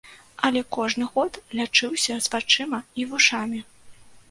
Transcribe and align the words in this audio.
Але 0.47 0.61
кожны 0.77 1.03
год 1.17 1.37
лячыўся 1.59 2.17
з 2.29 2.33
вачыма 2.37 2.83
і 3.03 3.09
вушамі. 3.15 3.65